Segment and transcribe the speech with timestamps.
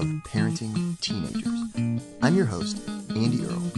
[0.00, 2.02] of parenting teenagers.
[2.22, 2.80] I'm your host,
[3.10, 3.70] Andy Earle.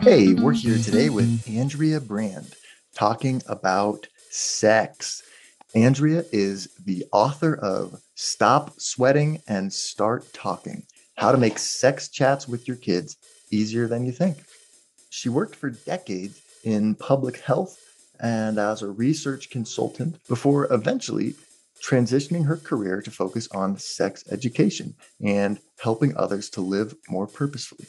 [0.00, 2.54] Hey, we're here today with Andrea Brand
[2.94, 5.22] talking about sex.
[5.74, 10.82] Andrea is the author of Stop Sweating and Start Talking
[11.16, 13.16] How to Make Sex Chats with Your Kids
[13.50, 14.36] Easier Than You Think.
[15.08, 17.78] She worked for decades in public health
[18.22, 21.34] and as a research consultant before eventually
[21.84, 27.86] transitioning her career to focus on sex education and helping others to live more purposefully.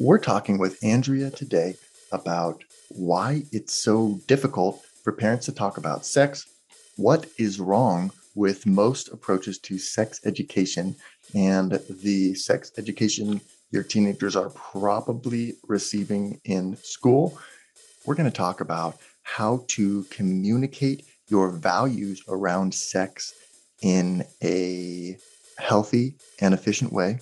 [0.00, 1.76] We're talking with Andrea today
[2.10, 6.46] about why it's so difficult for parents to talk about sex,
[6.96, 10.96] what is wrong with most approaches to sex education,
[11.34, 17.38] and the sex education your teenagers are probably receiving in school.
[18.04, 23.32] We're going to talk about how to communicate your values around sex
[23.82, 25.16] in a
[25.58, 27.18] healthy and efficient way.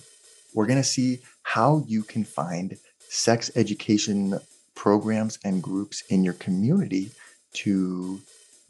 [0.53, 4.39] We're going to see how you can find sex education
[4.75, 7.11] programs and groups in your community
[7.53, 8.19] to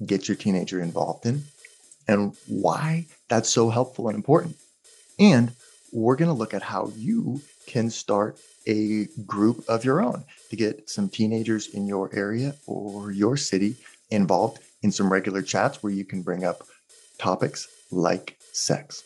[0.06, 1.44] get your teenager involved in
[2.08, 4.56] and why that's so helpful and important.
[5.20, 5.52] And
[5.92, 10.56] we're going to look at how you can start a group of your own to
[10.56, 13.76] get some teenagers in your area or your city
[14.10, 16.64] involved in some regular chats where you can bring up
[17.18, 19.04] topics like sex.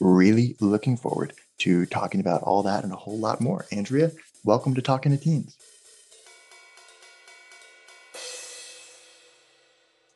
[0.00, 3.66] Really looking forward to talking about all that and a whole lot more.
[3.72, 4.12] Andrea,
[4.44, 5.56] welcome to Talking to Teens.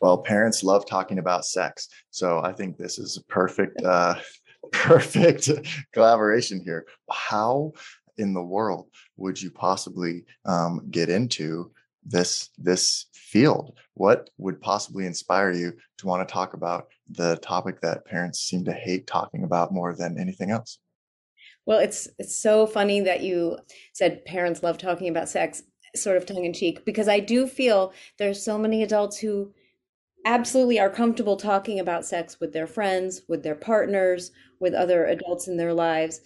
[0.00, 1.88] Well, parents love talking about sex.
[2.10, 4.16] So I think this is a perfect, uh,
[4.72, 5.48] perfect
[5.92, 6.86] collaboration here.
[7.10, 7.72] How
[8.18, 11.70] in the world would you possibly um, get into
[12.04, 13.78] this this field?
[13.94, 18.64] What would possibly inspire you to want to talk about the topic that parents seem
[18.64, 20.78] to hate talking about more than anything else?
[21.66, 23.58] Well, it's it's so funny that you
[23.92, 25.62] said parents love talking about sex,
[25.94, 29.52] sort of tongue in cheek, because I do feel there's so many adults who
[30.24, 34.30] absolutely are comfortable talking about sex with their friends, with their partners,
[34.60, 36.20] with other adults in their lives.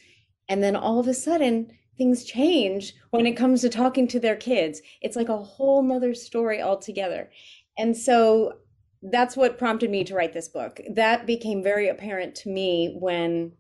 [0.49, 4.37] And then all of a sudden, things change when it comes to talking to their
[4.37, 4.83] kids.
[5.01, 7.31] It's like a whole nother story altogether.
[7.79, 8.59] And so
[9.03, 10.81] that's what prompted me to write this book.
[10.95, 13.53] That became very apparent to me when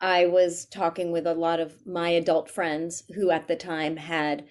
[0.00, 4.46] I was talking with a lot of my adult friends who at the time had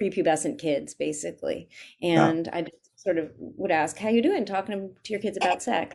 [0.00, 1.68] prepubescent kids, basically.
[2.02, 2.56] And yeah.
[2.58, 4.44] I sort of would ask, How you doing?
[4.44, 5.94] Talking to your kids about sex.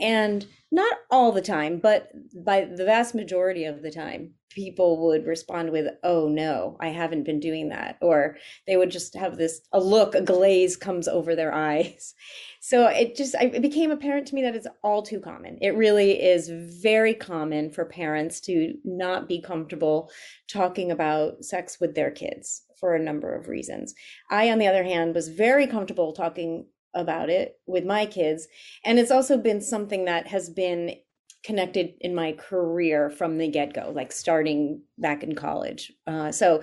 [0.00, 2.10] And not all the time, but
[2.44, 7.24] by the vast majority of the time, people would respond with, Oh no, I haven't
[7.24, 7.96] been doing that.
[8.02, 8.36] Or
[8.66, 12.14] they would just have this a look, a glaze comes over their eyes.
[12.60, 15.58] So it just it became apparent to me that it's all too common.
[15.62, 20.10] It really is very common for parents to not be comfortable
[20.48, 23.94] talking about sex with their kids for a number of reasons.
[24.30, 28.48] I, on the other hand, was very comfortable talking about it with my kids.
[28.84, 30.96] And it's also been something that has been
[31.44, 35.92] connected in my career from the get go, like starting back in college.
[36.06, 36.62] Uh, so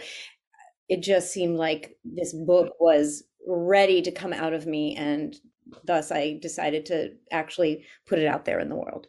[0.90, 4.96] it just seemed like this book was ready to come out of me.
[4.96, 5.36] And
[5.84, 9.08] thus I decided to actually put it out there in the world.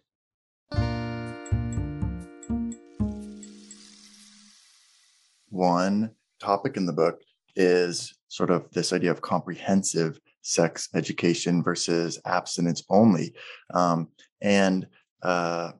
[5.50, 7.20] One topic in the book
[7.54, 13.34] is sort of this idea of comprehensive sex education versus abstinence only.
[13.74, 14.08] Um,
[14.40, 14.86] and
[15.20, 15.72] uh,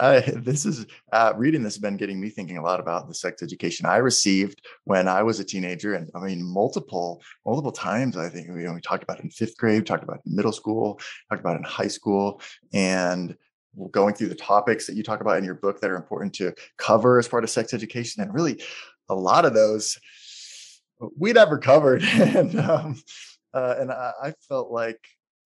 [0.00, 3.14] I, this is uh, reading this has been getting me thinking a lot about the
[3.14, 8.16] sex education I received when I was a teenager, and I mean multiple multiple times.
[8.16, 10.34] I think you know, we talked about it in fifth grade, talked about it in
[10.34, 11.00] middle school,
[11.30, 12.42] talked about it in high school,
[12.72, 13.36] and
[13.92, 16.52] going through the topics that you talk about in your book that are important to
[16.76, 18.60] cover as part of sex education, and really
[19.08, 19.96] a lot of those
[21.16, 23.00] we never covered, and um,
[23.54, 24.98] uh, and I, I, felt like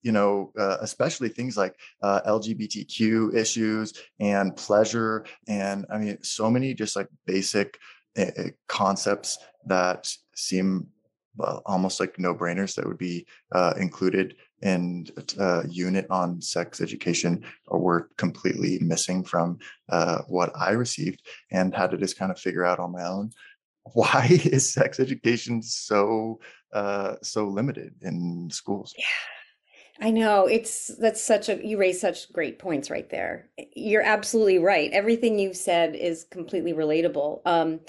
[0.02, 6.50] you know, uh, especially things like uh, LGBTQ issues and pleasure, and I mean, so
[6.50, 7.78] many just like basic
[8.16, 10.88] uh, concepts that seem
[11.36, 16.80] well, almost like no brainers that would be uh, included and uh, unit on sex
[16.80, 19.58] education were completely missing from
[19.90, 23.32] uh, what I received, and had to just kind of figure out on my own
[23.94, 26.40] why is sex education so
[26.72, 28.94] uh, so limited in schools.
[28.96, 29.04] Yeah.
[29.98, 33.48] I know it's that's such a you raise such great points right there.
[33.74, 34.90] You're absolutely right.
[34.92, 37.40] Everything you've said is completely relatable.
[37.46, 37.80] Um,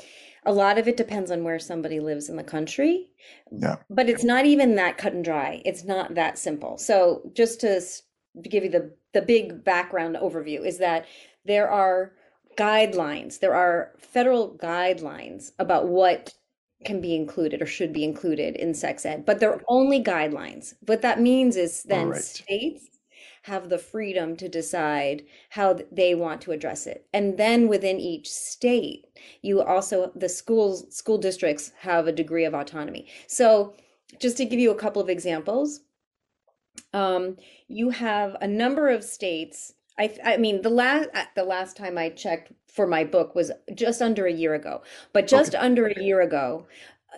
[0.46, 3.10] a lot of it depends on where somebody lives in the country.
[3.52, 3.76] Yeah.
[3.90, 5.62] But it's not even that cut and dry.
[5.66, 6.78] It's not that simple.
[6.78, 7.82] So just to
[8.42, 11.06] give you the the big background overview is that
[11.44, 12.14] there are
[12.58, 13.40] guidelines.
[13.40, 16.34] There are federal guidelines about what
[16.86, 20.74] can be included or should be included in sex ed, but they're only guidelines.
[20.86, 22.22] What that means is then right.
[22.22, 22.88] states
[23.44, 27.08] have the freedom to decide how they want to address it.
[27.14, 29.06] And then within each state,
[29.42, 33.08] you also the schools school districts have a degree of autonomy.
[33.28, 33.74] So
[34.20, 35.82] just to give you a couple of examples,
[36.94, 37.38] um,
[37.68, 42.10] you have a number of states I, I mean the last the last time I
[42.10, 44.82] checked for my book was just under a year ago.
[45.14, 45.66] But just okay.
[45.66, 46.68] under a year ago,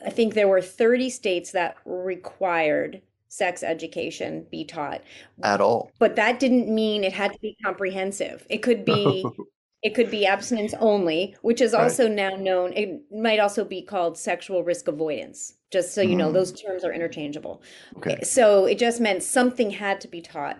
[0.06, 5.02] I think there were 30 states that required sex education be taught
[5.44, 5.92] at all.
[6.00, 8.46] But that didn't mean it had to be comprehensive.
[8.50, 9.26] It could be
[9.84, 12.14] it could be abstinence only, which is also right.
[12.14, 15.54] now known it might also be called sexual risk avoidance.
[15.72, 16.20] Just so you mm.
[16.20, 17.62] know, those terms are interchangeable.
[17.98, 18.22] Okay.
[18.24, 20.60] So it just meant something had to be taught.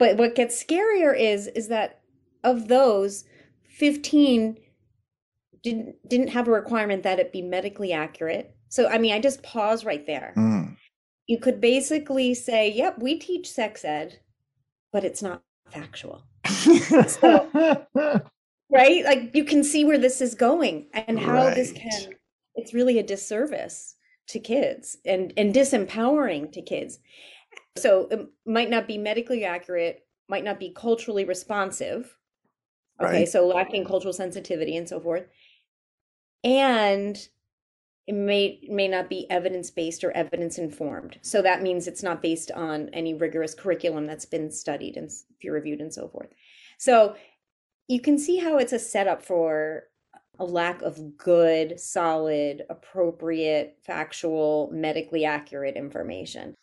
[0.00, 2.00] But what gets scarier is is that
[2.42, 3.24] of those
[3.64, 4.56] 15
[5.62, 8.56] didn't didn't have a requirement that it be medically accurate.
[8.70, 10.32] So I mean, I just pause right there.
[10.38, 10.76] Mm.
[11.26, 14.20] You could basically say, "Yep, we teach sex ed,
[14.90, 17.50] but it's not factual." so,
[18.70, 19.04] right?
[19.04, 21.54] Like you can see where this is going and how right.
[21.54, 22.14] this can
[22.54, 23.96] it's really a disservice
[24.28, 27.00] to kids and and disempowering to kids.
[27.76, 32.16] So it might not be medically accurate, might not be culturally responsive.
[33.00, 33.28] Okay, right.
[33.28, 35.26] so lacking cultural sensitivity and so forth.
[36.44, 37.16] And
[38.06, 41.18] it may may not be evidence based or evidence informed.
[41.22, 45.54] So that means it's not based on any rigorous curriculum that's been studied and peer
[45.54, 46.28] reviewed and so forth.
[46.76, 47.14] So
[47.88, 49.84] you can see how it's a setup for
[50.38, 56.56] a lack of good, solid, appropriate, factual, medically accurate information.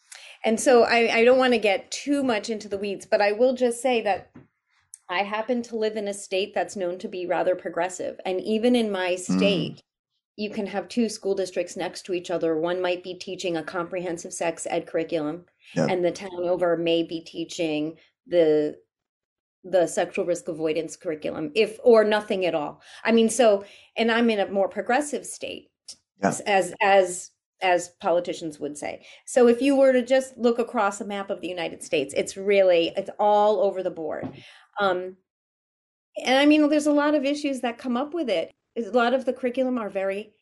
[0.44, 3.31] And so I, I don't want to get too much into the weeds, but I
[3.31, 4.31] will just say that
[5.10, 8.19] I happen to live in a state that's known to be rather progressive.
[8.25, 9.81] And even in my state, mm.
[10.36, 12.57] you can have two school districts next to each other.
[12.57, 15.45] One might be teaching a comprehensive sex ed curriculum,
[15.75, 15.89] yep.
[15.89, 17.98] and the town over may be teaching
[18.28, 18.78] the
[19.63, 23.66] the sexual risk avoidance curriculum if or nothing at all i mean so
[23.98, 25.69] and i'm in a more progressive state
[26.22, 26.33] yeah.
[26.45, 27.31] as as
[27.62, 31.42] as politicians would say so if you were to just look across a map of
[31.42, 34.30] the united states it's really it's all over the board
[34.80, 35.18] um,
[36.24, 38.51] and I mean, there's a lot of issues that come up with it.
[38.77, 40.33] A lot of the curriculum are very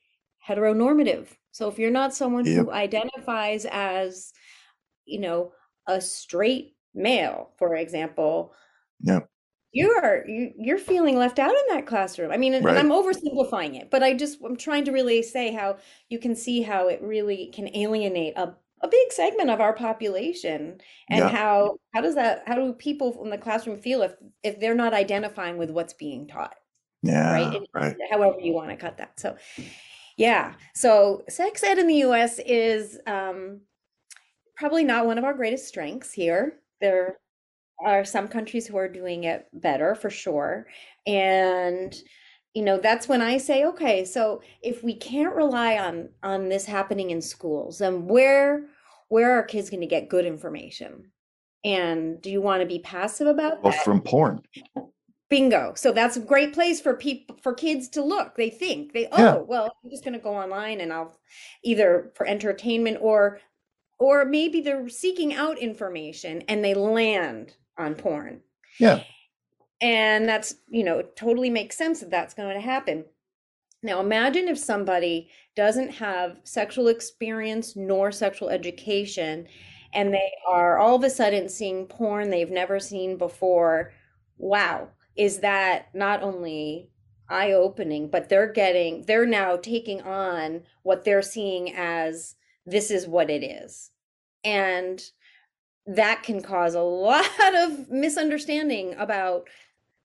[0.47, 1.27] heteronormative.
[1.51, 2.65] So if you're not someone yep.
[2.65, 4.31] who identifies as,
[5.05, 5.51] you know,
[5.87, 8.53] a straight male, for example,
[9.01, 9.29] yep.
[9.75, 12.31] You're you, you're feeling left out in that classroom.
[12.31, 12.77] I mean, right.
[12.77, 15.77] and I'm oversimplifying it, but I just I'm trying to really say how
[16.07, 20.79] you can see how it really can alienate a a big segment of our population
[21.09, 21.29] and yeah.
[21.29, 24.93] how how does that how do people in the classroom feel if if they're not
[24.93, 26.55] identifying with what's being taught
[27.01, 27.95] yeah right, and, right.
[28.11, 29.35] however you want to cut that so
[30.17, 33.61] yeah so sex ed in the us is um,
[34.55, 37.17] probably not one of our greatest strengths here there
[37.79, 40.67] are some countries who are doing it better for sure.
[41.05, 41.95] And
[42.53, 46.63] you know that's when i say okay so if we can't rely on on this
[46.63, 48.69] happening in schools then where
[49.07, 51.11] where are kids going to get good information?
[51.63, 53.83] And do you want to be passive about well, that?
[53.83, 54.41] from porn.
[55.29, 55.73] Bingo.
[55.75, 58.35] So that's a great place for people for kids to look.
[58.35, 58.93] They think.
[58.93, 59.35] They oh yeah.
[59.37, 61.17] well i'm just going to go online and i'll
[61.63, 63.39] either for entertainment or
[63.97, 68.41] or maybe they're seeking out information and they land on porn.
[68.79, 69.03] Yeah.
[69.81, 73.05] And that's you know totally makes sense that that's going to happen.
[73.83, 79.47] Now imagine if somebody doesn't have sexual experience nor sexual education
[79.93, 83.93] and they are all of a sudden seeing porn they've never seen before.
[84.37, 84.89] Wow.
[85.15, 86.89] Is that not only
[87.29, 93.07] eye opening but they're getting they're now taking on what they're seeing as this is
[93.07, 93.91] what it is.
[94.43, 95.01] And
[95.87, 97.25] that can cause a lot
[97.55, 99.47] of misunderstanding about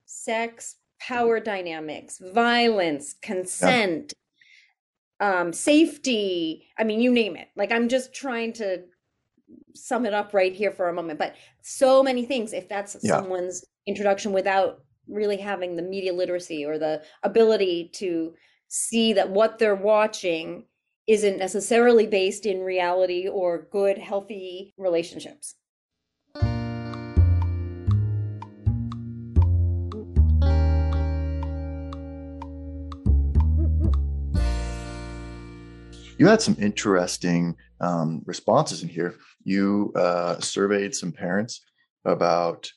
[0.04, 4.12] sex, power dynamics, violence, consent,
[5.20, 5.40] yeah.
[5.40, 6.68] um, safety.
[6.78, 7.48] I mean, you name it.
[7.56, 8.82] Like, I'm just trying to
[9.74, 13.16] sum it up right here for a moment, but so many things if that's Yeah.
[13.20, 18.34] someone's introduction without really having the media literacy or the ability to
[18.68, 20.66] see that what they're watching
[21.06, 25.56] isn't necessarily based in reality or good, healthy relationships.
[36.20, 39.14] You had some interesting um, responses in here.
[39.42, 41.64] You uh, surveyed some parents
[42.04, 42.70] about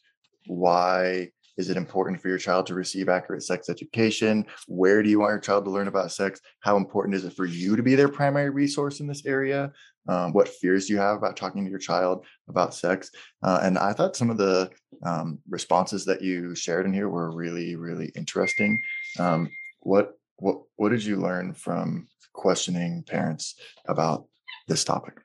[0.47, 4.45] why is it important for your child to receive accurate sex education?
[4.67, 6.41] Where do you want your child to learn about sex?
[6.61, 9.71] How important is it for you to be their primary resource in this area?
[10.07, 13.11] Um, what fears do you have about talking to your child about sex?
[13.41, 14.69] Uh, and I thought some of the
[15.05, 18.81] um, responses that you shared in here were really, really interesting.
[19.19, 23.55] Um, what what what did you learn from questioning parents
[23.87, 24.25] about
[24.67, 25.21] this topic?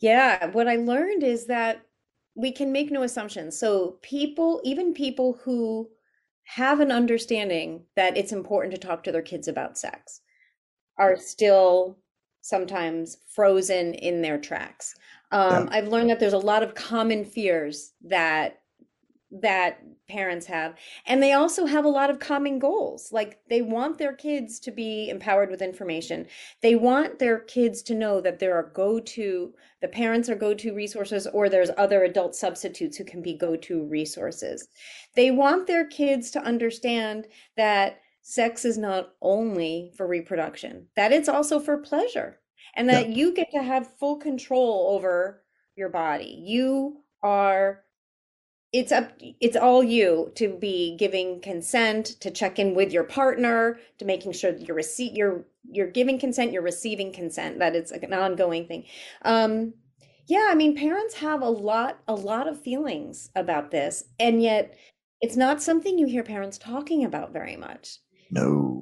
[0.00, 1.82] Yeah, what I learned is that
[2.34, 3.58] we can make no assumptions.
[3.58, 5.88] So people, even people who
[6.44, 10.20] have an understanding that it's important to talk to their kids about sex,
[10.98, 11.98] are still
[12.42, 14.94] sometimes frozen in their tracks.
[15.32, 15.68] Um, Yeah.
[15.70, 18.59] I've learned that there's a lot of common fears that
[19.32, 20.74] that parents have,
[21.06, 23.12] and they also have a lot of common goals.
[23.12, 26.26] Like they want their kids to be empowered with information.
[26.62, 31.28] They want their kids to know that there are go-to, the parents are go-to resources,
[31.28, 34.66] or there's other adult substitutes who can be go-to resources.
[35.14, 41.28] They want their kids to understand that sex is not only for reproduction, that it's
[41.28, 42.40] also for pleasure,
[42.74, 43.02] and Yeah.
[43.02, 45.44] that you get to have full control over
[45.76, 46.42] your body.
[46.44, 47.84] You are
[48.72, 53.78] it's up it's all you to be giving consent to check in with your partner
[53.98, 57.90] to making sure that you're receipt you're you're giving consent you're receiving consent that it's
[57.90, 58.84] an ongoing thing.
[59.22, 59.74] Um
[60.26, 64.76] yeah i mean parents have a lot a lot of feelings about this and yet
[65.20, 67.98] it's not something you hear parents talking about very much.
[68.30, 68.80] No.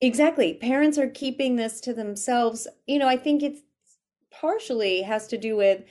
[0.00, 0.54] exactly.
[0.54, 2.66] Parents are keeping this to themselves.
[2.86, 3.60] You know i think it's
[4.30, 5.82] partially has to do with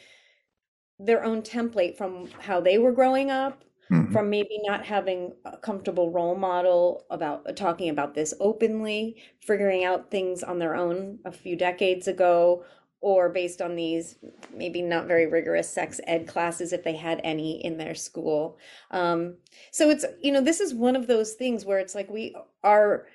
[1.00, 4.12] their own template from how they were growing up Mhm.
[4.12, 9.84] from maybe not having a comfortable role model about uh, talking about this openly, figuring
[9.84, 12.64] out things on their own a few decades ago,
[13.02, 14.18] or based on these
[14.54, 18.58] maybe not very rigorous sex ed classes if they had any in their school.
[18.92, 19.38] Um,
[19.72, 23.08] so it's, you know, this is one of those things where it's like we are.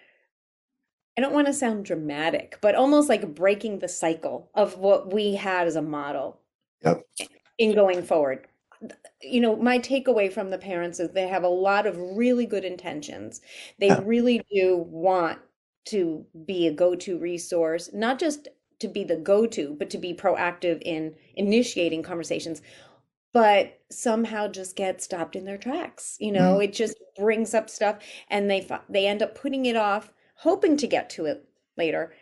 [1.17, 5.35] I don't want to sound dramatic, but almost like breaking the cycle of what we
[5.35, 6.41] had as a model
[6.83, 7.07] Yep.
[7.59, 8.49] In going forward
[9.23, 12.65] you know, my takeaway from the parents is they have a lot of really good
[12.65, 13.41] intentions.
[13.79, 14.01] They Yeah.
[14.01, 15.41] really do want
[15.87, 18.49] to be a go-to resource, not just
[18.81, 22.63] to be the go-to, but to be proactive in initiating conversations,
[23.33, 26.17] but somehow just get stopped in their tracks.
[26.21, 26.61] You know, Mhm.
[26.61, 30.87] it just brings up stuff and they they end up putting it off, hoping to
[30.87, 32.15] get to it later,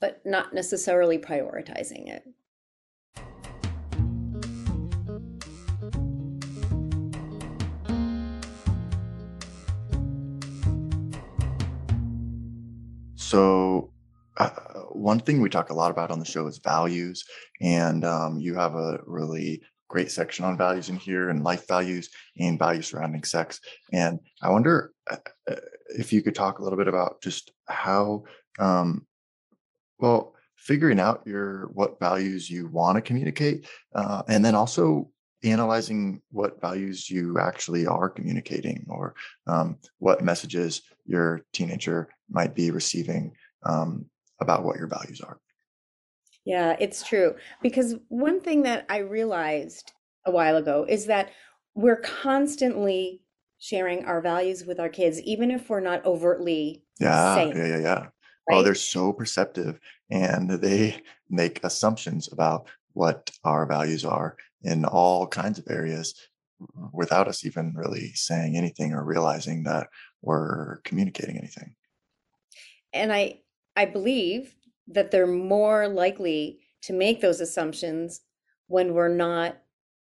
[0.00, 2.26] but not necessarily prioritizing it.
[13.26, 13.90] So,
[14.36, 14.50] uh,
[14.92, 17.24] one thing we talk a lot about on the show is values,
[17.60, 22.08] and um, you have a really great section on values in here and life values
[22.38, 23.58] and values surrounding sex.
[23.92, 25.16] And I wonder uh,
[25.50, 25.56] uh,
[25.88, 28.26] if you could talk a little bit about just how,
[28.60, 29.04] um,
[29.98, 35.10] well, figuring out your what values you want to communicate, uh, and then also
[35.42, 39.16] analyzing what values you actually are communicating or
[39.48, 43.32] um, what messages your teenager might be receiving
[43.64, 44.06] um,
[44.40, 45.38] about what your values are.
[46.44, 47.34] Yeah, it's true.
[47.62, 49.92] Because one thing that I realized
[50.24, 51.30] a while ago is that
[51.74, 53.22] we're constantly
[53.58, 57.78] sharing our values with our kids, even if we're not overtly Yeah, saying, yeah, yeah,
[57.78, 58.06] yeah.
[58.50, 65.26] Oh, they're so perceptive and they make assumptions about what our values are in all
[65.26, 66.14] kinds of areas
[66.92, 69.88] without us even really saying anything or realizing that
[70.22, 71.74] we're communicating anything.
[72.92, 73.42] And I
[73.76, 74.56] I believe
[74.88, 78.22] that they're more likely to make those assumptions
[78.68, 79.62] when we're not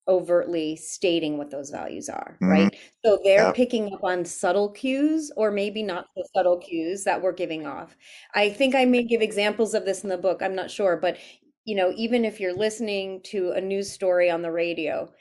[0.09, 2.47] overtly stating what those values are, Mhm.
[2.47, 2.75] right?
[3.05, 3.53] So they're Yep.
[3.53, 7.95] picking up on subtle cues or maybe not so subtle cues that we're giving off.
[8.35, 11.19] I think I may give examples of this in the book, I'm not sure, but
[11.65, 15.13] you know, even if you're listening to a news story on the radio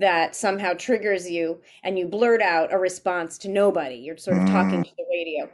[0.00, 4.44] that somehow triggers you and you blurt out a response to nobody, you're sort of
[4.46, 5.50] talking Mm, to the radio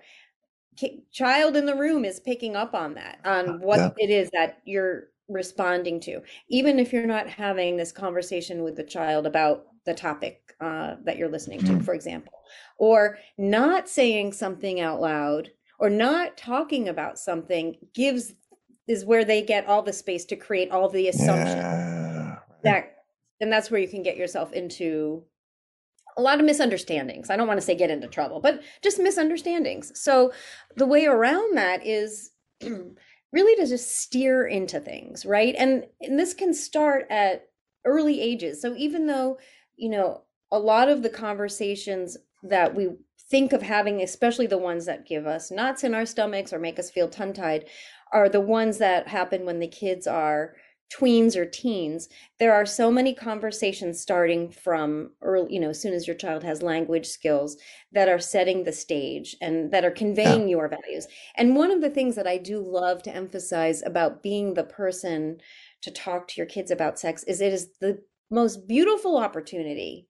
[1.11, 4.61] child in the room is picking up on that, on yeah, what it is that
[4.64, 9.95] you're responding to, even if you're not having this conversation with the child about the
[9.95, 11.85] topic uh, that you're listening to, Mm.
[11.85, 12.33] for example,
[12.78, 18.35] or not saying something out loud or not talking about something gives
[18.87, 22.38] is where they get all the space to create all the assumptions Yeah.
[22.64, 22.98] that
[23.40, 25.25] and that's where you can get yourself into
[26.16, 27.30] a lot of misunderstandings.
[27.30, 29.92] I don't want to say get into trouble, but just misunderstandings.
[29.95, 30.33] So
[30.76, 32.33] the way around that is
[33.33, 35.54] really to just steer into things, right?
[35.57, 37.49] And and this can start at
[37.85, 38.61] early ages.
[38.61, 39.38] So even though,
[39.76, 42.88] you know, a lot of the conversations that we
[43.30, 46.78] think of having, especially the ones that give us knots in our stomachs or make
[46.78, 47.66] us feel tongue-tied,
[48.12, 50.54] are the ones that happen when the kids are
[50.90, 55.92] tweens or teens there are so many conversations starting from early you know as soon
[55.92, 57.57] as your child has language skills
[57.92, 61.07] that are setting the stage and that are conveying your values.
[61.37, 65.38] And one of the things that i do love to emphasize about being the person
[65.83, 70.07] to talk to your kids about sex is it is the most beautiful opportunity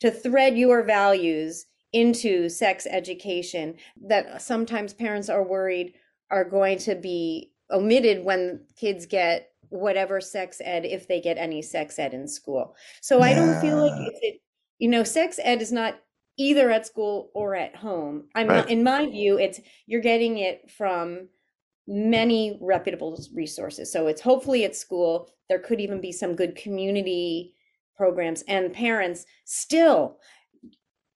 [0.00, 3.74] to thread your values into sex education
[4.08, 5.92] that sometimes parents are worried
[6.30, 11.62] are going to be omitted when kids get whatever sex ed if they get any
[11.62, 12.76] sex ed in school.
[13.00, 14.40] So I don't feel like it's it,
[14.78, 15.98] you know sex ed is not
[16.36, 18.28] either at school or at home.
[18.34, 18.68] I'm Right.
[18.68, 21.28] in my view it's you're getting it from
[21.88, 23.90] many reputable resources.
[23.90, 27.54] So it's hopefully at school there could even be some good community
[27.96, 30.18] programs and parents still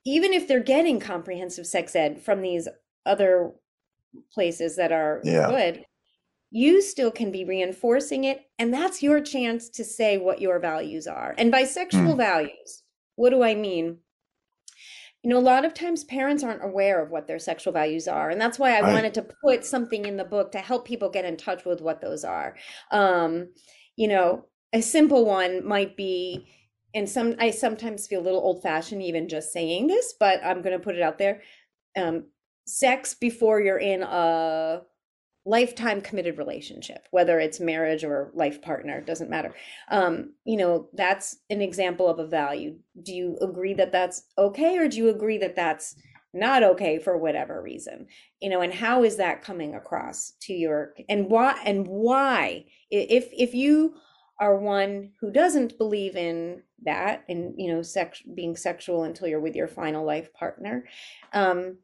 [0.05, 2.69] even if they're getting comprehensive sex ed from these
[3.05, 3.53] other
[4.33, 5.47] places that are Yeah.
[5.49, 5.85] good
[6.57, 11.07] you still can be reinforcing it and that's your chance to say what your values
[11.07, 12.17] are and by sexual Mm.
[12.17, 12.83] values
[13.17, 13.99] what do i mean
[15.23, 18.31] you know a lot of times parents aren't aware of what their sexual values are
[18.31, 18.93] and that's why i Right.
[18.95, 22.01] wanted to put something in the book to help people get in touch with what
[22.01, 22.57] those are
[22.91, 23.49] um
[23.97, 26.47] you know a simple one might be
[26.95, 30.63] and some i sometimes feel a little old fashioned even just saying this but i'm
[30.63, 31.43] going to put it out there
[31.97, 32.25] um
[32.67, 34.81] sex before you're in a
[35.47, 39.55] lifetime committed relationship whether it's marriage or life partner doesn't matter.
[39.91, 42.77] Um you know that's an example of a value.
[43.03, 45.95] Do you agree that that's okay or do you agree that that's
[46.35, 48.09] not okay for whatever reason?
[48.41, 52.67] You know and how is that coming across to your and why and why?
[52.91, 53.95] If if you
[54.39, 59.41] are one who doesn't believe in that and you know sex being sexual until you're
[59.41, 60.85] with your final life partner
[61.33, 61.79] um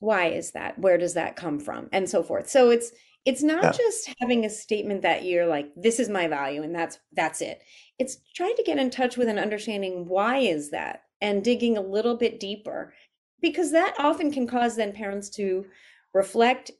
[0.00, 0.78] why is that?
[0.78, 1.88] Where does that come from?
[1.92, 2.48] And so forth.
[2.48, 2.92] So it's
[3.24, 3.72] it's not Yeah.
[3.72, 7.62] just having a statement that you're like this is my value and that's that's it.
[7.98, 11.02] It's trying to get in touch with an understanding why is that?
[11.20, 12.94] and digging a little bit deeper
[13.40, 15.66] because that often can cause then parents to
[16.14, 16.70] reflect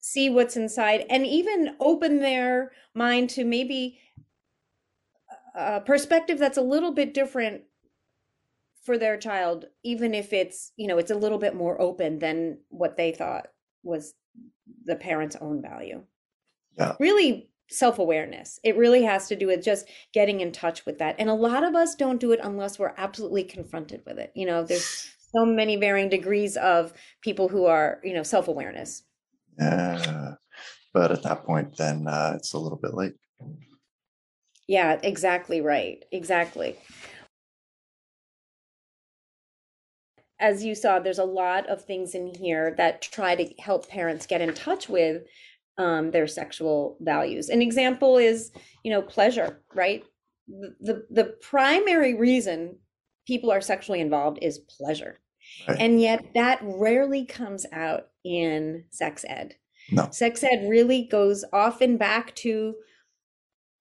[0.00, 3.98] see what's inside and even open their mind to maybe
[5.54, 7.62] a perspective that's a little bit different
[8.84, 12.58] for their child even if it's you know it's a little bit more open than
[12.68, 13.48] what they thought
[13.82, 14.14] was
[14.84, 16.02] the parent's own value.
[16.76, 16.96] Yeah.
[16.98, 18.58] really self-awareness.
[18.64, 21.14] It really has to do with just getting in touch with that.
[21.18, 24.32] And a lot of us don't do it unless we're absolutely confronted with it.
[24.34, 26.92] You know there's so many varying degrees of
[27.22, 29.04] people who are you know self-awareness.
[29.58, 30.34] Yeah.
[30.92, 33.14] But at that point, then uh, it's a little bit late.
[34.66, 36.04] yeah exactly right.
[36.12, 36.76] Exactly
[40.44, 44.26] as you saw, there's a lot of things in here that try to help parents
[44.26, 45.22] get in touch with
[45.78, 47.48] um, their sexual values.
[47.48, 48.52] An example is,
[48.82, 50.04] you know, pleasure, right?
[50.46, 52.76] The, the the primary reason
[53.26, 55.20] people are sexually involved is pleasure.
[55.66, 55.80] Right.
[55.80, 59.54] And yet that rarely comes out in sex ed.
[59.90, 60.08] No.
[60.10, 62.74] Sex ed really goes often back to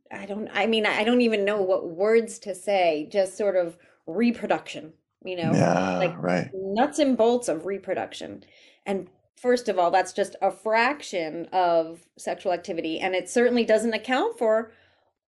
[0.10, 3.78] I don't I mean I don't even know what words to say, just sort of
[4.08, 4.94] reproduction,
[5.26, 5.52] you know?
[5.54, 5.98] yeah.
[5.98, 6.50] like- right.
[6.54, 8.44] nuts and bolts of reproduction.
[8.86, 9.08] And
[9.38, 13.00] first of all, that's just a fraction of sexual activity.
[13.00, 14.72] And it certainly doesn't account for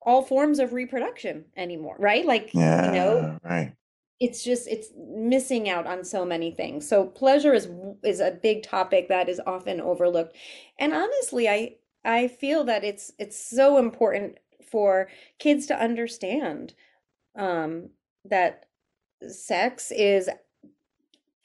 [0.02, 2.26] all forms of reproduction anymore, right?
[2.26, 2.86] Like, Yeah.
[2.88, 3.74] you know, Right.
[4.20, 6.88] it's just it's missing out on so many things.
[6.88, 7.68] So pleasure is
[8.04, 10.36] is a big topic that is often overlooked.
[10.80, 14.38] And honestly, I I feel that it's it's so important
[14.72, 16.74] for kids to understand
[17.36, 17.90] um
[18.26, 18.65] that
[19.28, 20.30] sex is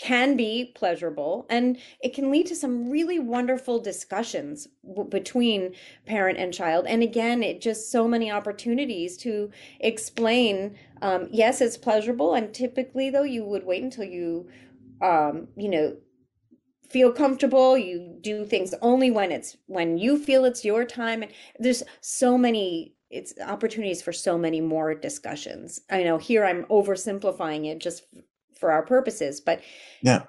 [0.00, 5.74] can be pleasurable and it can lead to some really wonderful discussions w- between
[6.06, 6.87] parent and child.
[6.87, 13.11] And again it just so many opportunities to explain um, yes it's pleasurable and typically
[13.11, 14.48] though you would wait until you
[15.02, 15.96] um, you know
[16.88, 21.30] feel comfortable you do things only when it's when you feel it's your time and
[21.59, 25.81] there's so many it's opportunities for so many more discussions.
[25.90, 28.05] I know here I'm oversimplifying it just
[28.59, 29.61] for our purposes, but
[30.03, 30.25] yeah,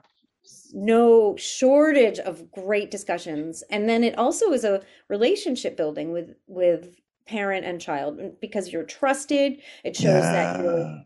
[0.73, 3.63] no shortage of great discussions.
[3.69, 6.95] And then it also is a relationship building with with
[7.27, 9.59] parent and child because you're trusted.
[9.83, 10.31] It shows yeah.
[10.31, 11.03] that you're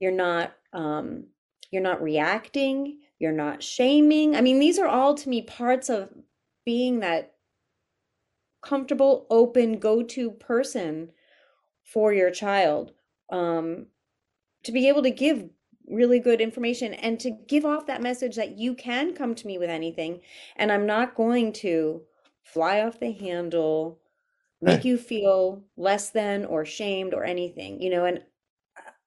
[0.00, 1.24] you're not um
[1.70, 4.36] you're not reacting, you're not shaming.
[4.36, 6.10] I mean, these are all to me parts of
[6.64, 7.34] being that
[8.62, 11.10] comfortable, open, go to person
[11.82, 12.92] for your child
[13.30, 13.86] um,
[14.62, 15.48] to be able to give
[15.88, 19.58] really good information and to give off that message that you can come to me
[19.58, 20.20] with anything
[20.56, 22.02] and I'm not going to
[22.42, 23.98] fly off the handle,
[24.60, 28.04] make you feel less than or shamed or anything, you know.
[28.04, 28.22] And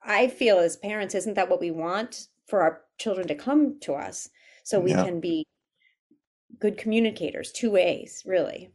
[0.03, 3.93] I feel as parents, isn't that what we want for our children to come to
[3.93, 4.29] us
[4.63, 5.03] so we yeah.
[5.03, 5.45] can be
[6.59, 8.71] good communicators, two ways, really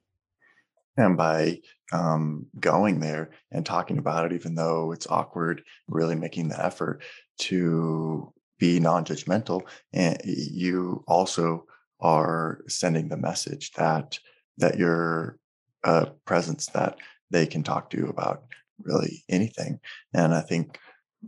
[0.99, 1.61] and by
[1.93, 7.03] um, going there and talking about it, even though it's awkward, really making the effort
[7.39, 11.65] to be non-judgmental, and you also
[12.01, 14.19] are sending the message that
[14.59, 15.39] that you're
[15.85, 16.99] a presence that
[17.31, 18.43] they can talk to you about
[18.83, 19.79] really anything.
[20.13, 20.79] And I think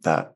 [0.02, 0.34] that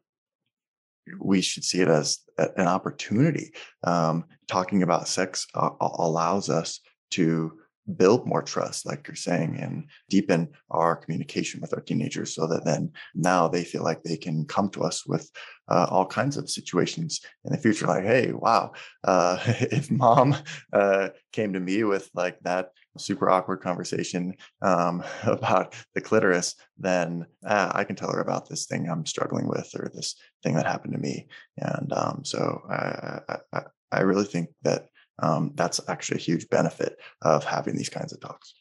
[1.18, 3.52] we should see it as an opportunity.
[3.82, 7.58] Um, talking about sex uh, allows us to
[7.96, 12.64] build more trust, like you're saying, and deepen our communication with our teenagers so that
[12.64, 15.30] then now they feel like they can come to us with
[15.68, 17.86] uh, all kinds of situations in the future.
[17.86, 18.72] Like, hey, wow,
[19.04, 20.36] uh, if mom
[20.72, 27.26] uh, came to me with like that super awkward conversation um, about the clitoris, then
[27.46, 30.66] ah, I can tell her about this thing I'm struggling with or this thing that
[30.66, 31.28] happened to me.
[31.58, 33.20] And um, so I,
[33.52, 34.88] I, I really think that
[35.20, 38.54] um, that's actually a huge benefit of having these kinds of talks.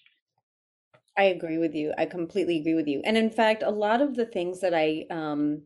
[1.17, 1.93] I agree with you.
[1.97, 3.01] I completely agree with you.
[3.05, 5.61] And in fact, a lot of the things that I um,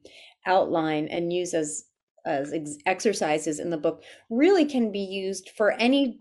[0.46, 1.86] outline and use as
[2.26, 6.20] as ex- exercises in the book really can be used for any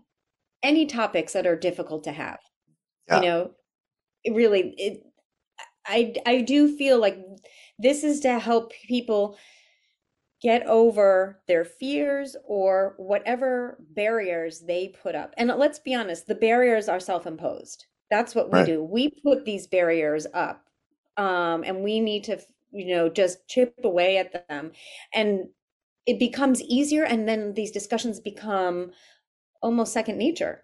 [0.63, 2.39] any topics that are difficult to have.
[3.09, 3.15] Yeah.
[3.17, 3.51] You know,
[4.23, 5.03] it really it
[5.85, 7.17] I I do feel like
[7.79, 9.37] this is to help people
[10.41, 15.33] get over their fears or whatever barriers they put up.
[15.37, 17.85] And let's be honest, the barriers are self-imposed.
[18.09, 18.65] That's what we right.
[18.65, 18.83] do.
[18.83, 20.63] We put these barriers up.
[21.17, 22.39] Um, and we need to,
[22.71, 24.71] you know, just chip away at them.
[25.13, 25.47] And
[26.05, 28.91] it becomes easier and then these discussions become
[29.61, 30.63] almost second nature.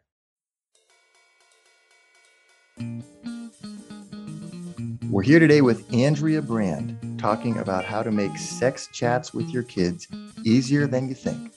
[5.09, 9.63] We're here today with Andrea Brand talking about how to make sex chats with your
[9.63, 10.09] kids
[10.43, 11.53] easier than you think.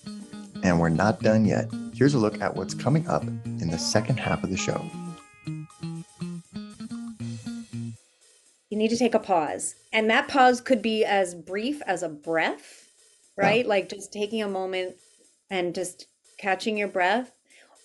[0.63, 1.69] And we're not done yet.
[1.93, 4.81] Here's a look at what's coming up in the second half of the show.
[8.71, 9.75] You need to take a pause.
[9.93, 12.89] And that pause could be as brief as a breath,
[13.37, 13.65] right?
[13.65, 13.69] Yeah.
[13.69, 14.95] Like just taking a moment
[15.51, 16.07] and just
[16.39, 17.33] catching your breath.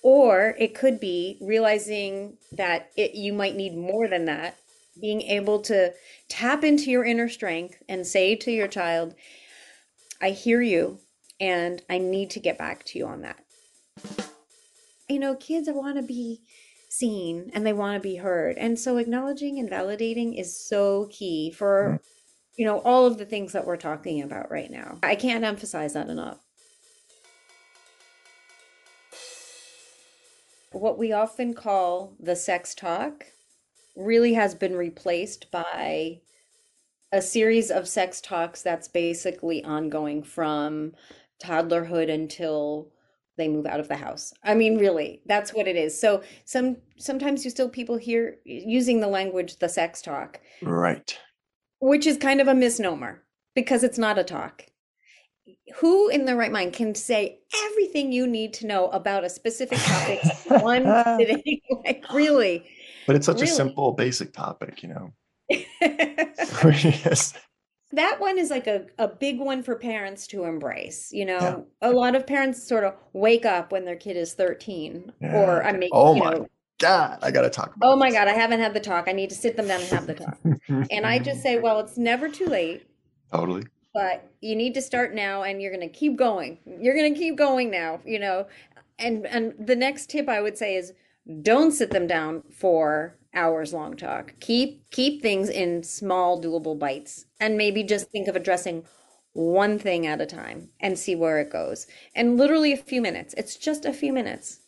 [0.04, 4.56] Or it could be realizing that it, you might need more than that
[5.00, 5.94] being able to
[6.30, 9.16] tap into your inner strength and say to your child,
[10.22, 11.00] I hear you
[11.40, 13.44] and I need to get back to you on that.
[15.10, 16.42] You know, kids want to be
[16.90, 18.58] seen and they want to be heard.
[18.58, 21.96] And so acknowledging and validating is so key for, mm-hmm.
[22.58, 25.00] you know, all of the things that we're talking about right now.
[25.02, 26.40] I can't emphasize that enough.
[30.72, 33.26] What we often call the sex talk
[33.96, 36.20] really has been replaced by
[37.12, 40.94] a series of sex talks that's basically ongoing from
[41.44, 42.92] toddlerhood until
[43.38, 44.34] they move out of the house.
[44.44, 46.00] I mean, really, that's what it is.
[46.00, 50.40] So some sometimes you still people hear using the language the sex talk.
[50.62, 51.18] Right.
[51.80, 53.24] Which is kind of a misnomer
[53.56, 54.66] because it's not a talk.
[55.78, 59.80] Who in the right mind can say everything you need to know about a specific
[59.80, 60.20] topic
[60.62, 60.84] one
[61.18, 61.62] sitting?
[61.86, 62.66] like really?
[63.08, 63.52] But it's such really?
[63.52, 65.14] a simple, basic topic, you know.
[65.50, 67.34] yes.
[67.94, 71.10] That one is like a, a big one for parents to embrace.
[71.12, 71.90] You know, yeah.
[71.90, 75.36] a lot of parents sort of wake up when their kid is 13 yeah.
[75.36, 76.48] or I mean, oh my know,
[76.80, 78.18] God, I got to talk Oh my this.
[78.18, 79.08] God, I haven't had the talk.
[79.08, 80.38] I need to sit them down and have the talk.
[80.90, 82.88] and I just say, well, it's never too late.
[83.32, 83.64] Totally.
[83.94, 86.60] But you need to start now and you're going to keep going.
[86.66, 88.48] You're going to keep going now, you know.
[89.00, 90.94] And and the next tip I would say is
[91.42, 94.34] don't sit them down for hours long talk.
[94.40, 98.84] Keep keep things in small doable bites and maybe just think of addressing
[99.34, 101.88] one thing at a time and see where it goes.
[102.14, 103.34] And literally a few minutes.
[103.38, 104.60] It's just a few minutes.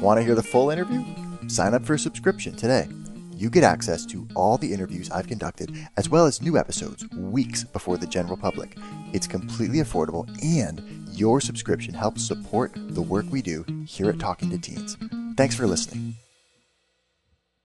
[0.00, 1.04] Want to hear the full interview?
[1.48, 2.88] sign up for a subscription today.
[3.36, 7.64] You get access to all the interviews I've conducted, as well as new episodes weeks
[7.64, 8.76] before the general public.
[9.12, 14.50] It's completely affordable, and your subscription helps support the work we do here at Talking
[14.50, 14.96] to Teens.
[15.36, 16.16] Thanks for listening.